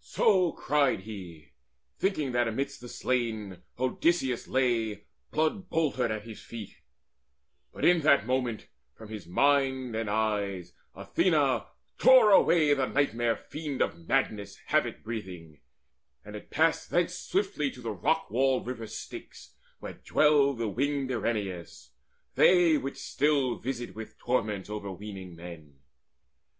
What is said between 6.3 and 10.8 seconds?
feet. But in that moment from his mind and eyes